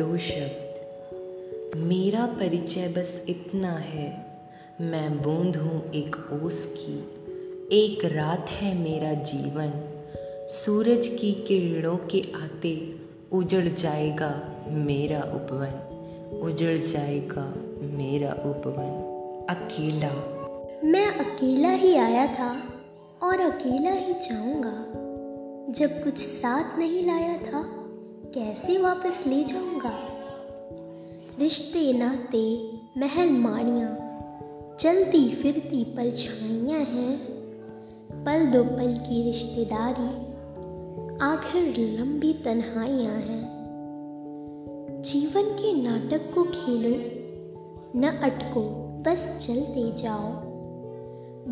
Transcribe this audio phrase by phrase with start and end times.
[0.00, 4.26] दो शब्द मेरा परिचय बस इतना है,
[4.80, 6.98] मैं बूंद हूँ एक ओस की।
[7.72, 9.72] एक रात है मेरा जीवन,
[10.50, 12.94] सूरज की किरणों के आते
[13.32, 15.74] उजड़ जाएगा मेरा उपवन,
[16.42, 18.94] उजड़ जाएगा मेरा उपवन।
[19.50, 20.12] अकेला।
[20.84, 22.62] मैं अकेला ही आया था
[23.22, 24.78] और अकेला ही जाऊँगा,
[25.72, 27.79] जब कुछ साथ नहीं लाया था।
[28.34, 29.92] कैसे वापस ले जाऊँगा?
[31.38, 33.96] रिश्ते नाते महल माड़ियाँ।
[34.80, 37.18] चलती फिरती परछाइयाँ हैं।
[38.12, 40.08] पल दो पल की रिश्तेदारी,
[41.22, 43.42] आखिर लंबी तन्हाइयाँ हैं।
[45.02, 46.96] जीवन के नाटक को खेलो,
[48.00, 48.60] न अटको,
[49.02, 50.32] बस चलते जाओ।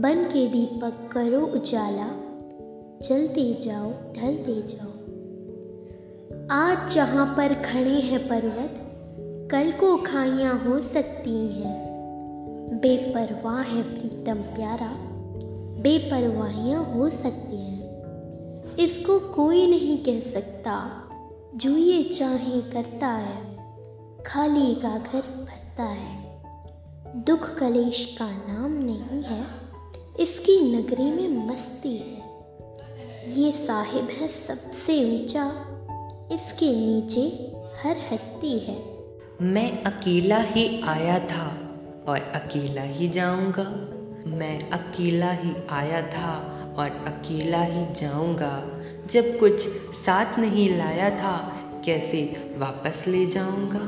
[0.00, 2.08] बन के दीपक करो उजाला
[3.02, 4.97] चलते जाओ, ढलते जाओ।
[6.50, 8.74] आज जहाँ पर खड़े हैं पर्वत,
[9.50, 11.88] कल को खाइयाँ हो सकती हैं।
[12.80, 14.88] बेपरवाह है प्रीतम प्यारा,
[15.82, 21.02] बेपरवाहियाँ हो सकती हैं। इसको कोई नहीं कह सकता,
[21.54, 23.56] जो ये चाहे करता है,
[24.26, 26.42] खाली का घर भरता है।
[27.24, 29.44] दुख कलेश का नाम नहीं है,
[30.20, 32.22] इसकी नगरी में मस्ती है।
[33.34, 35.74] ये साहिब है सबसे ऊँचा
[36.32, 37.20] इसके नीचे
[37.82, 38.82] हर हस्ती है।
[39.40, 41.46] मैं अकेला ही आया था
[42.08, 43.68] और अकेला ही जाऊँगा।
[44.30, 46.34] मैं अकेला ही आया था
[46.78, 53.80] और अकेला ही जाऊँगा। जब कुछ साथ नहीं लाया था, कैसे वापस ले जाऊँगा?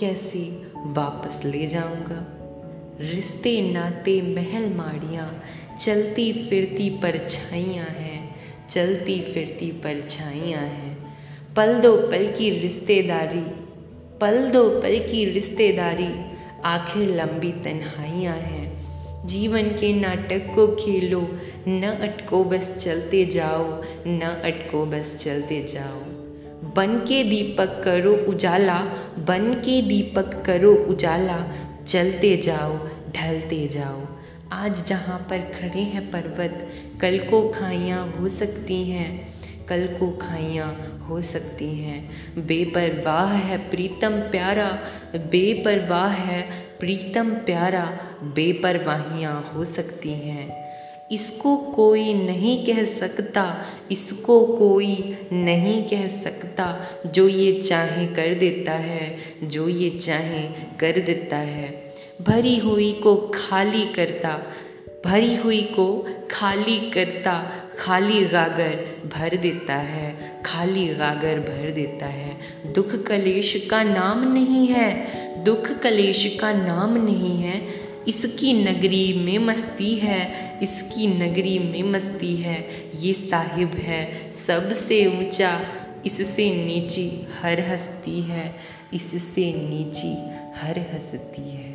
[0.00, 2.26] कैसे वापस ले जाऊँगा?
[3.00, 5.42] रिश्ते, नाते, महल, माड़ियाँ
[5.80, 8.36] चलती फिरती परछाइयाँ हैं
[8.70, 10.91] चलती फिरती परछाइयाँ हैं।
[11.56, 13.54] पल दो पल की रिश्तेदारी,
[14.20, 16.32] पल दो पल की रिश्तेदारी,
[16.64, 18.86] आखिर लंबी तन्हाइयाँ हैं।
[19.26, 21.28] जीवन के नाटक को खेलो,
[21.68, 26.00] न अटको बस चलते जाओ, न अटको बस चलते जाओ।
[26.74, 28.78] बन के दीपक करो उजाला,
[29.18, 31.52] बन के दीपक करो उजाला,
[31.86, 34.00] चलते जाओ, ढलते जाओ।
[34.52, 36.68] आज जहाँ पर खड़े हैं पर्वत,
[37.00, 42.10] कल को खाइयाँ हो सकती हैं। कल को खाइयाँ हो सकती हैं।
[42.46, 44.78] बेपरवाह है प्रीतम प्यारा,
[45.16, 46.42] बेपरवाह है
[46.80, 50.62] प्रीतम प्यारा, बेपरवाहियाँ हो सकती हैं।
[51.12, 58.72] इसको कोई नहीं कह सकता, इसको कोई नहीं कह सकता, जो ये चाहे कर देता
[58.72, 60.42] है, जो ये चाहे
[60.80, 64.42] कर देता है। भरी हुई को खाली करता,
[65.06, 68.74] भरी हुई को खाली करता खाली गागर
[69.14, 72.36] भर देता है, खाली गागर भर देता है।
[72.72, 74.90] दुख कलेश का नाम नहीं है,
[75.44, 77.62] दुख कलेश का नाम नहीं है।
[78.08, 80.20] इसकी नगरी में मस्ती है,
[80.62, 82.66] इसकी नगरी में मस्ती है।
[82.96, 85.60] ये साहिब है, सबसे ऊँचा,
[86.06, 88.54] इससे नीची हर हस्ती है,
[88.94, 90.14] इससे नीची
[90.56, 91.71] हर हस्ती है।